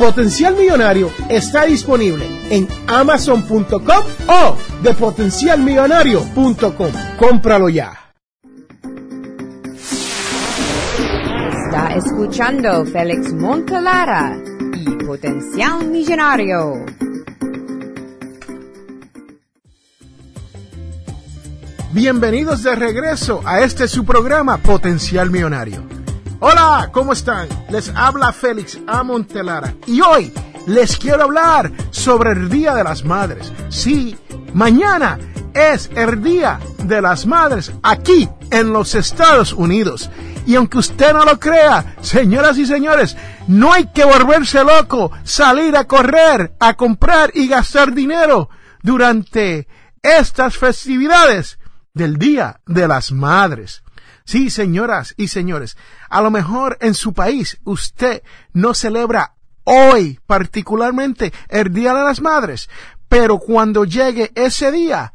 Potencial 0.00 0.56
Millonario 0.56 1.12
está 1.28 1.66
disponible 1.66 2.24
en 2.48 2.66
amazon.com 2.86 4.04
o 4.28 4.56
de 4.82 4.94
potencialmillonario.com. 4.94 6.92
Cómpralo 7.18 7.68
ya. 7.68 7.92
Está 11.66 11.96
escuchando 11.96 12.86
Félix 12.86 13.34
Montelara 13.34 14.38
y 14.74 15.04
Potencial 15.04 15.86
Millonario. 15.86 16.86
Bienvenidos 21.92 22.62
de 22.62 22.74
regreso 22.74 23.42
a 23.44 23.60
este 23.60 23.86
su 23.86 24.06
programa 24.06 24.56
Potencial 24.56 25.30
Millonario. 25.30 25.99
Hola, 26.42 26.88
¿cómo 26.90 27.12
están? 27.12 27.48
Les 27.68 27.92
habla 27.94 28.32
Félix 28.32 28.78
A. 28.86 29.02
Montelara 29.02 29.74
y 29.86 30.00
hoy 30.00 30.32
les 30.66 30.96
quiero 30.96 31.24
hablar 31.24 31.70
sobre 31.90 32.30
el 32.30 32.48
Día 32.48 32.74
de 32.74 32.82
las 32.82 33.04
Madres. 33.04 33.52
Sí, 33.68 34.16
mañana 34.54 35.18
es 35.52 35.90
el 35.94 36.22
Día 36.22 36.58
de 36.84 37.02
las 37.02 37.26
Madres 37.26 37.70
aquí 37.82 38.26
en 38.50 38.72
los 38.72 38.94
Estados 38.94 39.52
Unidos. 39.52 40.08
Y 40.46 40.54
aunque 40.54 40.78
usted 40.78 41.12
no 41.12 41.26
lo 41.26 41.38
crea, 41.38 41.96
señoras 42.00 42.56
y 42.56 42.64
señores, 42.64 43.18
no 43.46 43.74
hay 43.74 43.88
que 43.88 44.04
volverse 44.04 44.64
loco, 44.64 45.12
salir 45.24 45.76
a 45.76 45.84
correr, 45.84 46.54
a 46.58 46.72
comprar 46.72 47.32
y 47.34 47.48
gastar 47.48 47.92
dinero 47.92 48.48
durante 48.82 49.68
estas 50.00 50.56
festividades 50.56 51.58
del 51.92 52.16
Día 52.16 52.60
de 52.64 52.88
las 52.88 53.12
Madres. 53.12 53.82
Sí, 54.24 54.50
señoras 54.50 55.14
y 55.16 55.28
señores, 55.28 55.76
a 56.08 56.22
lo 56.22 56.30
mejor 56.30 56.78
en 56.80 56.94
su 56.94 57.12
país 57.12 57.58
usted 57.64 58.22
no 58.52 58.74
celebra 58.74 59.34
hoy 59.64 60.20
particularmente 60.26 61.32
el 61.48 61.72
Día 61.72 61.94
de 61.94 62.04
las 62.04 62.20
Madres, 62.20 62.68
pero 63.08 63.38
cuando 63.38 63.84
llegue 63.84 64.30
ese 64.34 64.70
día, 64.70 65.12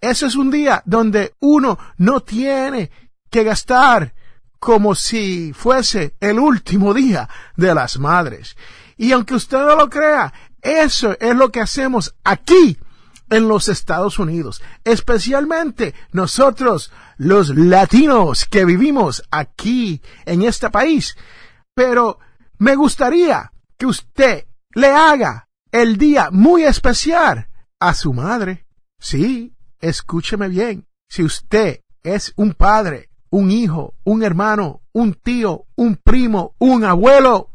ese 0.00 0.26
es 0.26 0.36
un 0.36 0.50
día 0.50 0.82
donde 0.84 1.34
uno 1.40 1.78
no 1.96 2.20
tiene 2.20 2.90
que 3.30 3.44
gastar 3.44 4.14
como 4.58 4.94
si 4.94 5.52
fuese 5.54 6.14
el 6.20 6.38
último 6.38 6.92
día 6.92 7.28
de 7.56 7.74
las 7.74 7.98
madres. 7.98 8.56
Y 8.96 9.12
aunque 9.12 9.34
usted 9.34 9.58
no 9.58 9.74
lo 9.74 9.88
crea, 9.88 10.32
eso 10.60 11.16
es 11.18 11.34
lo 11.34 11.50
que 11.50 11.60
hacemos 11.60 12.14
aquí 12.24 12.78
en 13.30 13.48
los 13.48 13.68
Estados 13.68 14.18
Unidos, 14.18 14.60
especialmente 14.84 15.94
nosotros 16.12 16.92
los 17.16 17.56
latinos 17.56 18.44
que 18.44 18.64
vivimos 18.64 19.22
aquí 19.30 20.02
en 20.26 20.42
este 20.42 20.68
país. 20.70 21.16
Pero 21.74 22.18
me 22.58 22.74
gustaría 22.74 23.52
que 23.78 23.86
usted 23.86 24.46
le 24.74 24.88
haga 24.88 25.48
el 25.72 25.96
día 25.96 26.28
muy 26.30 26.64
especial 26.64 27.48
a 27.78 27.94
su 27.94 28.12
madre. 28.12 28.66
Sí, 28.98 29.54
escúcheme 29.80 30.48
bien. 30.48 30.86
Si 31.08 31.22
usted 31.22 31.80
es 32.02 32.32
un 32.36 32.54
padre, 32.54 33.10
un 33.30 33.50
hijo, 33.50 33.94
un 34.04 34.22
hermano, 34.22 34.82
un 34.92 35.14
tío, 35.14 35.66
un 35.76 35.96
primo, 35.96 36.54
un 36.58 36.84
abuelo, 36.84 37.50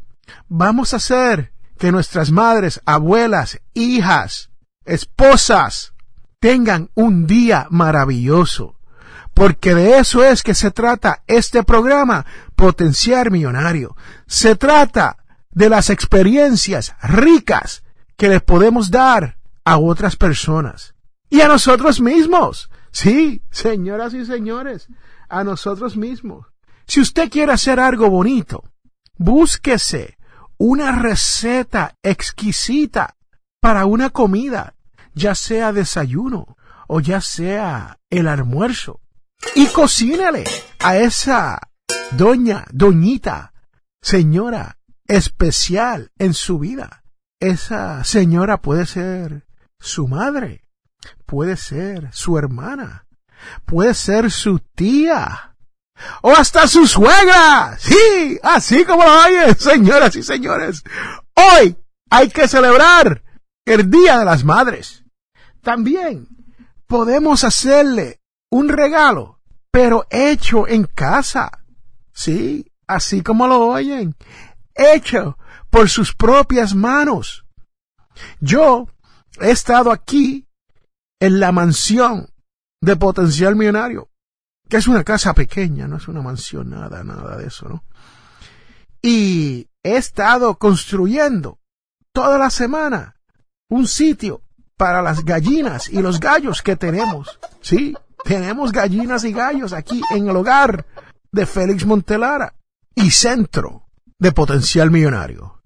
vamos 0.48 0.92
a 0.92 0.96
hacer 0.96 1.52
que 1.78 1.92
nuestras 1.92 2.30
madres, 2.30 2.80
abuelas, 2.86 3.60
hijas, 3.74 4.50
esposas, 4.86 5.92
tengan 6.40 6.90
un 6.94 7.26
día 7.26 7.66
maravilloso. 7.70 8.76
Porque 9.34 9.74
de 9.74 9.98
eso 9.98 10.24
es 10.24 10.42
que 10.42 10.54
se 10.54 10.70
trata 10.70 11.22
este 11.26 11.62
programa, 11.62 12.24
Potenciar 12.54 13.30
Millonario. 13.30 13.94
Se 14.26 14.56
trata 14.56 15.18
de 15.50 15.68
las 15.68 15.90
experiencias 15.90 16.94
ricas 17.02 17.82
que 18.16 18.28
les 18.28 18.42
podemos 18.42 18.90
dar 18.90 19.38
a 19.64 19.78
otras 19.78 20.16
personas 20.16 20.94
y 21.28 21.40
a 21.42 21.48
nosotros 21.48 22.00
mismos. 22.00 22.70
Sí, 22.92 23.42
señoras 23.50 24.14
y 24.14 24.24
señores, 24.24 24.88
a 25.28 25.44
nosotros 25.44 25.96
mismos. 25.96 26.46
Si 26.86 27.00
usted 27.00 27.30
quiere 27.30 27.52
hacer 27.52 27.78
algo 27.80 28.08
bonito, 28.08 28.64
búsquese 29.18 30.16
una 30.56 30.92
receta 30.92 31.96
exquisita 32.02 33.16
para 33.60 33.84
una 33.84 34.10
comida, 34.10 34.75
ya 35.16 35.34
sea 35.34 35.72
desayuno 35.72 36.56
o 36.86 37.00
ya 37.00 37.20
sea 37.20 37.98
el 38.10 38.28
almuerzo, 38.28 39.00
y 39.56 39.66
cocínale 39.66 40.44
a 40.78 40.98
esa 40.98 41.58
doña, 42.12 42.64
doñita, 42.70 43.52
señora 44.00 44.78
especial 45.08 46.12
en 46.18 46.34
su 46.34 46.58
vida. 46.60 47.02
Esa 47.40 48.04
señora 48.04 48.60
puede 48.60 48.86
ser 48.86 49.46
su 49.80 50.06
madre, 50.06 50.62
puede 51.26 51.56
ser 51.56 52.08
su 52.12 52.38
hermana, 52.38 53.06
puede 53.64 53.94
ser 53.94 54.30
su 54.30 54.60
tía, 54.60 55.56
o 56.22 56.30
hasta 56.30 56.68
su 56.68 56.86
suegra. 56.86 57.76
Sí, 57.78 58.38
así 58.42 58.84
como 58.84 59.02
lo 59.02 59.24
oyen, 59.24 59.56
señoras 59.58 60.14
y 60.14 60.22
señores. 60.22 60.84
Hoy 61.34 61.76
hay 62.10 62.28
que 62.28 62.48
celebrar 62.48 63.22
el 63.64 63.90
Día 63.90 64.18
de 64.18 64.24
las 64.24 64.44
Madres. 64.44 65.05
También 65.66 66.28
podemos 66.86 67.42
hacerle 67.42 68.20
un 68.52 68.68
regalo, 68.68 69.40
pero 69.72 70.06
hecho 70.10 70.68
en 70.68 70.84
casa. 70.84 71.50
Sí, 72.12 72.70
así 72.86 73.20
como 73.20 73.48
lo 73.48 73.66
oyen, 73.66 74.14
hecho 74.76 75.36
por 75.68 75.88
sus 75.88 76.14
propias 76.14 76.72
manos. 76.72 77.44
Yo 78.38 78.86
he 79.40 79.50
estado 79.50 79.90
aquí 79.90 80.46
en 81.18 81.40
la 81.40 81.50
mansión 81.50 82.28
de 82.80 82.94
potencial 82.94 83.56
millonario, 83.56 84.08
que 84.68 84.76
es 84.76 84.86
una 84.86 85.02
casa 85.02 85.34
pequeña, 85.34 85.88
no 85.88 85.96
es 85.96 86.06
una 86.06 86.22
mansión, 86.22 86.70
nada, 86.70 87.02
nada 87.02 87.36
de 87.38 87.48
eso, 87.48 87.68
¿no? 87.68 87.82
Y 89.02 89.68
he 89.82 89.96
estado 89.96 90.58
construyendo 90.58 91.58
toda 92.12 92.38
la 92.38 92.50
semana 92.50 93.16
un 93.68 93.88
sitio 93.88 94.45
para 94.76 95.02
las 95.02 95.24
gallinas 95.24 95.88
y 95.88 96.00
los 96.00 96.20
gallos 96.20 96.62
que 96.62 96.76
tenemos. 96.76 97.38
Sí, 97.60 97.96
tenemos 98.24 98.72
gallinas 98.72 99.24
y 99.24 99.32
gallos 99.32 99.72
aquí 99.72 100.02
en 100.10 100.28
el 100.28 100.36
hogar 100.36 100.86
de 101.32 101.46
Félix 101.46 101.86
Montelara 101.86 102.54
y 102.94 103.10
centro 103.10 103.86
de 104.18 104.32
potencial 104.32 104.90
millonario. 104.90 105.62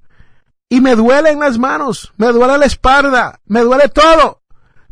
Y 0.69 0.81
me 0.81 0.95
duelen 0.95 1.41
las 1.41 1.59
manos, 1.59 2.13
me 2.17 2.29
duele 2.29 2.59
la 2.59 2.67
espalda, 2.67 3.41
me 3.47 3.61
duele 3.61 3.89
todo. 3.89 4.43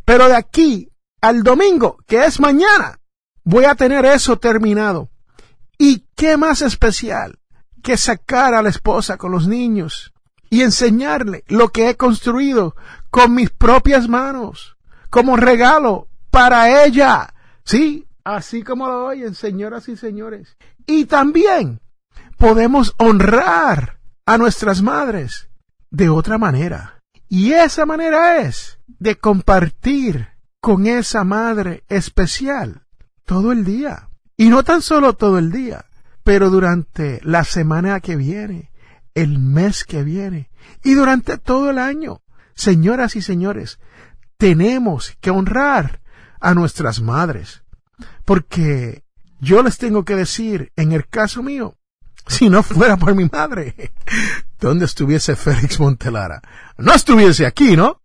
Pero 0.03 0.27
de 0.27 0.35
aquí 0.35 0.91
al 1.21 1.43
domingo, 1.43 1.97
que 2.05 2.25
es 2.25 2.39
mañana, 2.39 2.99
voy 3.43 3.65
a 3.65 3.75
tener 3.75 4.05
eso 4.05 4.37
terminado. 4.37 5.09
¿Y 5.77 6.05
qué 6.15 6.35
más 6.35 6.61
especial 6.61 7.39
que 7.81 7.95
sacar 7.95 8.53
a 8.53 8.61
la 8.61 8.69
esposa 8.69 9.17
con 9.17 9.31
los 9.31 9.47
niños 9.47 10.13
y 10.49 10.61
enseñarle 10.61 11.43
lo 11.47 11.69
que 11.69 11.89
he 11.89 11.95
construido 11.95 12.75
con 13.09 13.33
mis 13.33 13.49
propias 13.49 14.07
manos, 14.07 14.77
como 15.09 15.35
regalo 15.35 16.07
para 16.31 16.83
ella. 16.83 17.33
Sí, 17.63 18.07
así 18.23 18.63
como 18.63 18.87
lo 18.87 19.05
oyen, 19.05 19.35
señoras 19.35 19.89
y 19.89 19.97
señores. 19.97 20.57
Y 20.85 21.05
también 21.05 21.81
podemos 22.37 22.95
honrar 22.97 23.99
a 24.25 24.37
nuestras 24.37 24.81
madres 24.81 25.49
de 25.91 26.09
otra 26.09 26.37
manera. 26.37 27.01
Y 27.27 27.51
esa 27.51 27.85
manera 27.85 28.41
es 28.41 28.79
de 28.87 29.17
compartir 29.17 30.29
con 30.61 30.87
esa 30.87 31.23
madre 31.23 31.83
especial 31.89 32.83
todo 33.25 33.51
el 33.51 33.63
día. 33.63 34.09
Y 34.35 34.49
no 34.49 34.63
tan 34.63 34.81
solo 34.81 35.13
todo 35.13 35.37
el 35.37 35.51
día, 35.51 35.85
pero 36.23 36.49
durante 36.49 37.19
la 37.23 37.43
semana 37.43 37.99
que 37.99 38.15
viene, 38.15 38.68
el 39.21 39.37
mes 39.39 39.83
que 39.83 40.03
viene 40.03 40.49
y 40.83 40.93
durante 40.93 41.37
todo 41.37 41.69
el 41.69 41.77
año. 41.77 42.21
Señoras 42.53 43.15
y 43.15 43.21
señores, 43.21 43.79
tenemos 44.37 45.17
que 45.19 45.29
honrar 45.29 46.01
a 46.39 46.53
nuestras 46.53 47.01
madres, 47.01 47.63
porque 48.25 49.03
yo 49.39 49.61
les 49.61 49.77
tengo 49.77 50.05
que 50.05 50.15
decir, 50.15 50.71
en 50.75 50.91
el 50.93 51.07
caso 51.07 51.43
mío, 51.43 51.77
si 52.27 52.49
no 52.49 52.63
fuera 52.63 52.97
por 52.97 53.15
mi 53.15 53.25
madre, 53.25 53.93
¿dónde 54.59 54.85
estuviese 54.85 55.35
Félix 55.35 55.79
Montelara? 55.79 56.41
No 56.77 56.93
estuviese 56.93 57.45
aquí, 57.45 57.75
¿no? 57.75 58.01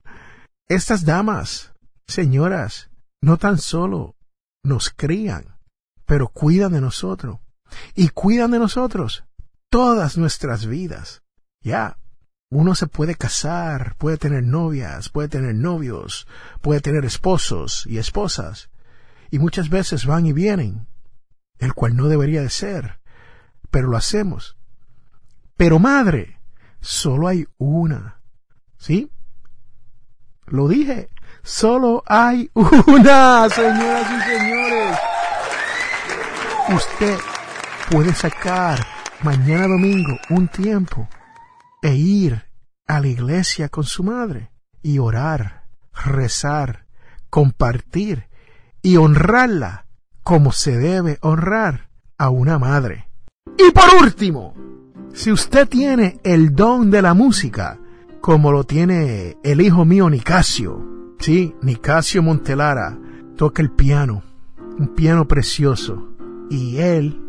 Estas 0.68 1.04
damas, 1.04 1.72
señoras, 2.06 2.90
no 3.20 3.36
tan 3.38 3.58
solo 3.58 4.16
nos 4.62 4.90
crían, 4.90 5.58
pero 6.06 6.28
cuidan 6.28 6.72
de 6.72 6.80
nosotros. 6.80 7.38
Y 7.94 8.08
cuidan 8.10 8.52
de 8.52 8.58
nosotros 8.60 9.24
todas 9.74 10.16
nuestras 10.16 10.66
vidas. 10.66 11.24
Ya, 11.60 11.98
uno 12.48 12.76
se 12.76 12.86
puede 12.86 13.16
casar, 13.16 13.96
puede 13.96 14.18
tener 14.18 14.44
novias, 14.44 15.08
puede 15.08 15.26
tener 15.26 15.56
novios, 15.56 16.28
puede 16.60 16.80
tener 16.80 17.04
esposos 17.04 17.84
y 17.88 17.98
esposas, 17.98 18.70
y 19.32 19.40
muchas 19.40 19.70
veces 19.70 20.06
van 20.06 20.26
y 20.26 20.32
vienen, 20.32 20.86
el 21.58 21.74
cual 21.74 21.96
no 21.96 22.06
debería 22.06 22.40
de 22.40 22.50
ser, 22.50 23.00
pero 23.72 23.88
lo 23.88 23.96
hacemos. 23.96 24.56
Pero 25.56 25.80
madre, 25.80 26.38
solo 26.80 27.26
hay 27.26 27.44
una. 27.58 28.20
¿Sí? 28.76 29.10
Lo 30.46 30.68
dije, 30.68 31.10
solo 31.42 32.04
hay 32.06 32.48
una, 32.54 33.48
señoras 33.50 34.06
y 34.08 34.30
señores. 34.30 34.98
Usted 36.68 37.18
puede 37.90 38.14
sacar 38.14 38.93
mañana 39.24 39.68
domingo 39.68 40.18
un 40.28 40.48
tiempo 40.48 41.08
e 41.82 41.94
ir 41.94 42.44
a 42.86 43.00
la 43.00 43.08
iglesia 43.08 43.70
con 43.70 43.84
su 43.84 44.04
madre 44.04 44.50
y 44.82 44.98
orar, 44.98 45.64
rezar, 46.04 46.84
compartir 47.30 48.28
y 48.82 48.98
honrarla 48.98 49.86
como 50.22 50.52
se 50.52 50.76
debe 50.76 51.18
honrar 51.22 51.88
a 52.18 52.28
una 52.28 52.58
madre. 52.58 53.08
Y 53.56 53.70
por 53.70 54.02
último, 54.02 54.54
si 55.14 55.32
usted 55.32 55.68
tiene 55.68 56.20
el 56.22 56.54
don 56.54 56.90
de 56.90 57.00
la 57.00 57.14
música, 57.14 57.78
como 58.20 58.52
lo 58.52 58.64
tiene 58.64 59.38
el 59.42 59.62
hijo 59.62 59.86
mío 59.86 60.10
Nicasio, 60.10 60.84
sí, 61.18 61.54
Nicasio 61.62 62.22
Montelara, 62.22 62.98
toca 63.36 63.62
el 63.62 63.70
piano, 63.70 64.22
un 64.78 64.88
piano 64.88 65.26
precioso, 65.26 66.10
y 66.50 66.76
él, 66.76 67.22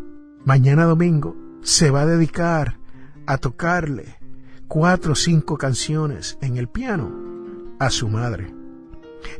mañana 0.44 0.84
domingo, 0.84 1.45
se 1.66 1.90
va 1.90 2.02
a 2.02 2.06
dedicar 2.06 2.78
a 3.26 3.38
tocarle 3.38 4.18
cuatro 4.68 5.14
o 5.14 5.16
cinco 5.16 5.58
canciones 5.58 6.38
en 6.40 6.58
el 6.58 6.68
piano 6.68 7.12
a 7.80 7.90
su 7.90 8.08
madre. 8.08 8.54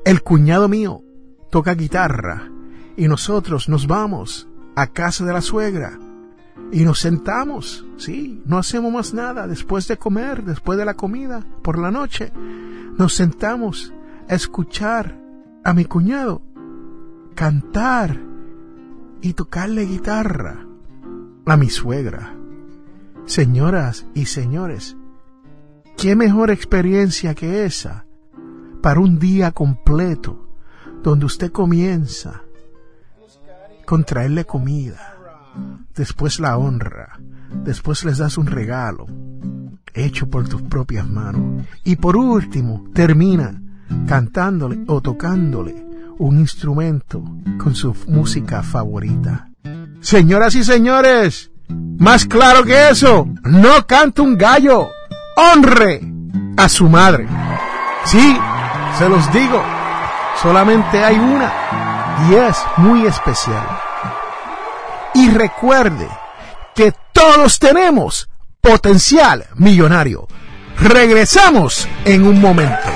El 0.05 0.23
cuñado 0.23 0.69
mío 0.69 1.05
toca 1.51 1.75
guitarra 1.75 2.51
y 2.97 3.07
nosotros 3.07 3.69
nos 3.69 3.87
vamos 3.87 4.49
a 4.75 4.89
casa 4.89 5.25
de 5.25 5.33
la 5.33 5.41
suegra 5.41 6.01
y 6.73 6.85
nos 6.85 6.99
sentamos, 6.99 7.87
sí, 7.97 8.43
no 8.45 8.59
hacemos 8.59 8.93
más 8.93 9.15
nada 9.15 9.47
después 9.47 9.87
de 9.87 9.97
comer, 9.97 10.43
después 10.43 10.77
de 10.81 10.85
la 10.85 10.95
comida, 10.95 11.47
por 11.63 11.79
la 11.79 11.93
noche, 11.93 12.33
nos 12.99 13.15
sentamos 13.15 13.95
a 14.29 14.35
escuchar 14.35 15.17
a 15.63 15.73
mi 15.73 15.85
cuñado 15.85 16.43
cantar 17.37 18.21
y 19.23 19.33
tocarle 19.35 19.87
guitarra 19.87 20.66
a 21.47 21.57
mi 21.57 21.71
suegra. 21.71 22.35
Señoras 23.25 24.05
y 24.15 24.27
señores, 24.27 24.97
¿qué 25.97 26.17
mejor 26.17 26.51
experiencia 26.51 27.35
que 27.35 27.65
esa 27.65 28.05
para 28.83 29.01
un 29.01 29.19
día 29.19 29.53
completo 29.53 30.49
donde 31.03 31.27
usted 31.27 31.53
comienza 31.53 32.43
con 33.85 34.05
traerle 34.05 34.45
comida, 34.45 35.17
después 35.95 36.41
la 36.41 36.59
honra, 36.59 37.21
después 37.65 38.05
les 38.05 38.19
das 38.19 38.37
un 38.37 38.47
regalo 38.47 39.07
hecho 39.95 40.29
por 40.29 40.49
tus 40.49 40.63
propias 40.63 41.09
manos 41.09 41.65
y 41.85 41.97
por 41.97 42.17
último 42.17 42.85
termina 42.93 43.63
cantándole 44.07 44.85
o 44.89 45.01
tocándole 45.01 45.87
un 46.19 46.39
instrumento 46.39 47.25
con 47.59 47.75
su 47.75 47.95
música 48.09 48.63
favorita. 48.63 49.46
Señoras 50.07 50.55
y 50.55 50.63
señores, 50.63 51.51
más 51.99 52.27
claro 52.27 52.63
que 52.63 52.91
eso, 52.91 53.27
no 53.43 53.89
canta 53.89 54.23
un 54.23 54.39
gallo, 54.39 54.89
honre 55.35 56.01
a 56.57 56.69
su 56.69 56.89
madre. 56.89 57.27
Sí, 58.05 58.39
se 58.97 59.09
los 59.09 59.33
digo, 59.33 59.61
solamente 60.41 61.03
hay 61.03 61.19
una 61.19 61.53
y 62.31 62.35
es 62.37 62.57
muy 62.77 63.05
especial. 63.05 63.67
Y 65.15 65.29
recuerde 65.31 66.07
que 66.73 66.95
todos 67.13 67.59
tenemos 67.59 68.29
potencial 68.61 69.47
millonario. 69.57 70.29
Regresamos 70.79 71.89
en 72.05 72.29
un 72.29 72.41
momento. 72.41 72.96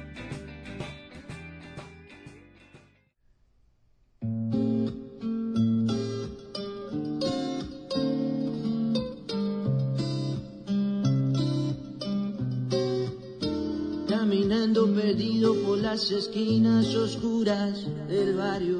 Las 15.81 16.11
esquinas 16.11 16.93
oscuras 16.93 17.85
del 18.07 18.35
barrio, 18.35 18.77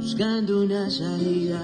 buscando 0.00 0.62
una 0.62 0.90
salida, 0.90 1.60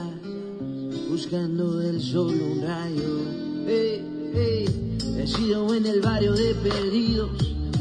buscando 1.08 1.78
del 1.78 2.02
sol 2.02 2.34
un 2.34 2.60
rayo. 2.60 3.20
He 3.66 5.26
sido 5.26 5.74
en 5.74 5.86
el 5.86 6.02
barrio 6.02 6.34
de 6.34 6.54
perdidos, 6.56 7.30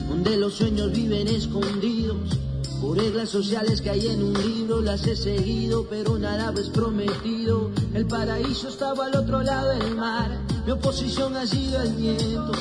donde 0.08 0.38
los 0.38 0.54
sueños 0.54 0.94
viven 0.94 1.28
escondidos. 1.28 2.40
Por 2.80 2.98
reglas 2.98 3.30
sociales 3.30 3.82
que 3.82 3.90
hay 3.90 4.08
en 4.08 4.24
un 4.24 4.34
libro 4.34 4.82
las 4.82 5.06
he 5.06 5.18
seguido, 5.18 5.86
pero 5.90 6.18
nada 6.18 6.54
es 6.58 6.70
prometido. 6.70 7.72
El 7.94 8.06
paraíso 8.08 8.70
estaba 8.70 9.08
al 9.08 9.16
otro 9.18 9.42
lado 9.42 9.70
del 9.78 9.96
mar, 9.96 10.40
mi 10.66 10.72
oposición 10.72 11.36
ha 11.36 11.46
sido 11.46 11.82
el 11.82 11.94
viento. 11.94 12.52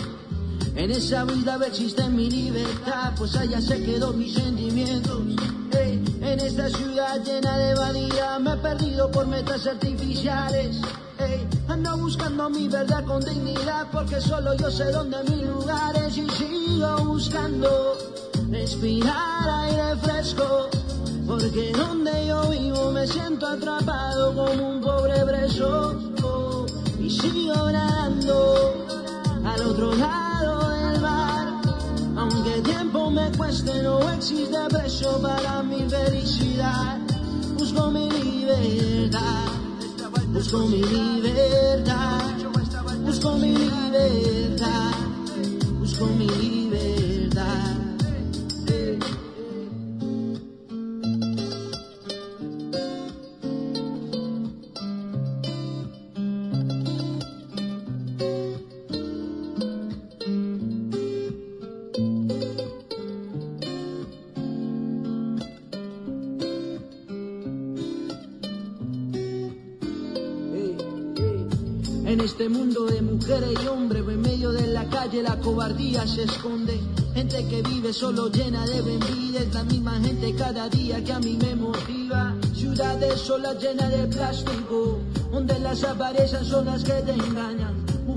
En 0.75 0.91
esa 0.91 1.25
vida 1.25 1.59
existe 1.67 2.09
mi 2.09 2.31
libertad, 2.31 3.13
pues 3.17 3.37
allá 3.37 3.61
se 3.61 3.83
quedó 3.83 4.13
mis 4.13 4.35
sentimientos. 4.35 5.21
en 5.73 6.41
esta 6.41 6.69
ciudad 6.71 7.23
llena 7.25 7.59
de 7.59 7.75
vanidad 7.75 8.41
me 8.41 8.53
he 8.53 8.57
perdido 8.57 9.11
por 9.11 9.27
metas 9.27 9.67
artificiales. 9.67 10.81
ando 11.69 11.97
buscando 11.99 12.51
mi 12.51 12.69
verdad 12.69 13.05
con 13.05 13.21
dignidad 13.21 13.87
porque 13.93 14.21
solo 14.21 14.55
yo 14.55 14.71
sé 14.71 14.91
dónde 14.91 15.19
mi 15.29 15.43
lugar 15.45 15.97
es 15.97 16.17
y 16.17 16.29
sigo 16.31 16.97
buscando 17.05 17.99
respirar 18.51 19.49
aire 19.49 19.97
fresco. 20.03 20.69
Porque 21.27 21.73
donde 21.73 22.27
yo 22.27 22.49
vivo 22.49 22.91
me 22.93 23.07
siento 23.07 23.47
atrapado 23.47 24.35
como 24.35 24.69
un 24.71 24.81
pobre 24.81 25.25
preso 25.25 25.99
y 26.99 27.11
sigo 27.11 27.71
nadando 27.71 29.02
al 29.45 29.61
otro 29.63 29.95
lado 29.95 30.71
del 30.71 31.01
mar. 31.01 31.61
Aunque 32.17 32.61
tiempo 32.63 33.11
me 33.11 33.31
cueste, 33.37 33.83
no 33.83 34.11
existe 34.13 34.59
precio 34.69 35.21
para 35.21 35.63
mi 35.63 35.89
felicidad. 35.89 36.99
Busco 37.59 37.91
mi 37.91 38.11
libertad, 38.11 39.49
busco 40.33 40.59
mi 40.67 40.83
libertad, 40.83 42.21
busco 43.05 43.37
mi 43.37 43.57
libertad, 43.57 44.93
busco 45.81 46.07
mi 46.07 46.27
libertad. 46.29 47.02
Este 72.43 72.59
mundo 72.59 72.87
de 72.87 73.01
mujeres 73.03 73.57
y 73.63 73.67
hombres, 73.69 74.03
en 74.09 74.21
medio 74.21 74.51
de 74.51 74.67
la 74.67 74.85
calle 74.89 75.23
la 75.23 75.39
cobardía 75.39 76.05
se 76.09 76.25
esconde. 76.25 76.81
Gente 77.15 77.47
que 77.47 77.63
vive 77.63 77.93
solo 77.93 78.29
llena 78.31 78.67
de 78.67 78.79
envidias, 78.79 79.55
la 79.55 79.63
misma 79.63 80.01
gente 80.01 80.35
cada 80.35 80.69
día 80.69 81.05
que 81.05 81.13
a 81.13 81.21
mí 81.21 81.39
me 81.41 81.55
motiva. 81.55 82.35
Ciudades 82.53 83.21
solas 83.21 83.63
llenas 83.63 83.93
de 83.93 84.09
plástico, 84.09 84.99
donde 85.31 85.57
las 85.61 85.85
apariencias 85.85 86.49
son 86.49 86.67
las 86.67 86.83
que 86.83 86.95
te 86.95 87.13
engañan. 87.13 87.62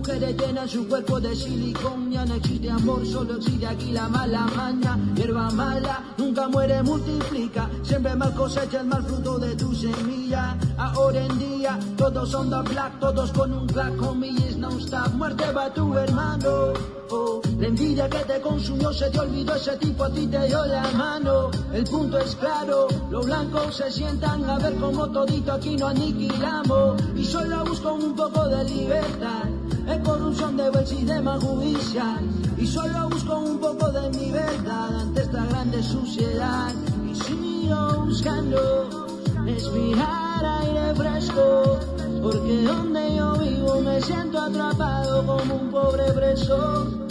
Mujeres 0.08 0.38
llenan 0.38 0.70
su 0.70 0.88
cuerpo 0.88 1.20
de 1.20 1.36
silicón, 1.36 2.12
no 2.12 2.36
existe 2.36 2.70
amor, 2.70 3.04
solo 3.08 3.38
existe 3.38 3.65
aquí 3.65 3.91
la 3.91 4.08
mala 4.08 4.46
maña. 4.56 5.00
Hierba 5.15 5.50
mala, 5.50 6.13
nunca 6.20 6.48
muere, 6.48 6.84
multiplica, 6.84 7.68
siempre 7.82 8.15
mal 8.15 8.32
cosecha 8.36 8.82
el 8.82 8.86
mal 8.86 9.04
fruto 9.04 9.39
de 9.39 9.56
tu 9.56 9.74
semilla. 9.74 10.60
Ahora 10.78 11.26
en 11.26 11.39
día, 11.39 11.80
todos 11.98 12.30
son 12.30 12.52
de 12.52 12.62
black, 12.70 13.00
todos 13.00 13.32
con 13.32 13.52
un 13.52 13.65
black, 13.65 13.96
comillas, 13.96 14.56
no 14.58 14.70
stop, 14.78 15.12
muerte 15.15 15.52
va 15.52 15.74
tu 15.74 15.91
hermano. 15.98 16.74
Oh, 17.10 17.41
la 17.58 17.68
envidia 17.68 18.10
que 18.10 18.20
te 18.20 18.41
consumió 18.41 18.94
se 18.94 19.10
te 19.10 19.20
olvidó, 19.20 19.56
ese 19.56 19.78
tipo 19.78 20.04
a 20.04 20.10
ti 20.10 20.28
te 20.28 20.48
dio 20.48 20.65
la 20.65 20.91
mano. 20.91 21.52
El 21.74 21.84
punto 21.86 22.18
es 22.20 22.36
claro, 22.36 22.88
los 23.10 23.26
blancos 23.26 23.76
se 23.76 23.91
sientan 23.91 24.50
a 24.50 24.58
ver 24.60 24.76
como 24.76 25.10
todito 25.12 25.54
aquí 25.54 25.76
no 25.76 25.88
aniquilamos. 25.88 27.02
Y 27.15 27.24
solo 27.24 27.63
busco 27.65 27.94
un 27.94 28.15
poco 28.15 28.48
de 28.48 28.63
libertad 28.65 29.46
es 29.88 30.00
corrupción 30.00 30.58
de 30.58 30.70
buen 30.70 30.88
sistema 30.88 31.39
judicial 31.39 32.28
y 32.58 32.65
solo 32.65 33.10
busco 33.10 33.38
un 33.38 33.60
poco 33.60 33.91
de 33.91 34.10
mi 34.18 34.32
verdad 34.32 35.00
ante 35.02 35.22
esta 35.22 35.46
grande 35.46 35.84
suciedad 35.84 36.74
y 37.08 37.15
sigo 37.15 38.06
buscando 38.06 39.08
respirar 39.46 40.44
aire 40.62 40.96
fresco 40.96 41.80
porque 42.22 42.63
donde 42.63 43.15
yo 43.15 43.34
vivo 43.34 43.82
me 43.82 44.02
siento 44.02 44.39
atrapado 44.39 45.26
como 45.26 45.56
un 45.56 45.70
pobre 45.70 46.12
preso 46.13 47.05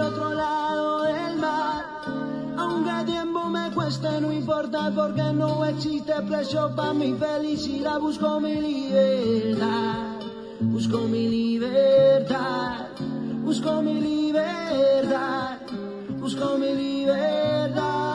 al 0.00 0.12
otro 0.12 0.32
lado 0.32 1.02
del 1.02 1.36
mar 1.38 1.84
aunque 2.56 3.04
tiempo 3.12 3.44
me 3.46 3.70
cueste, 3.72 4.20
no 4.20 4.32
importa 4.32 4.92
porque 4.94 5.22
no 5.32 5.64
existe 5.64 6.12
precio 6.28 6.74
para 6.74 6.92
mi 6.92 7.14
felicidad. 7.14 7.98
Busco 7.98 8.40
mi 8.40 8.54
libertad, 8.54 10.20
busco 10.60 10.98
mi 11.02 11.28
libertad, 11.28 12.86
busco 13.44 13.82
mi 13.82 13.94
libertad, 14.00 15.58
busco 16.20 16.58
mi 16.58 16.74
libertad. 16.74 18.07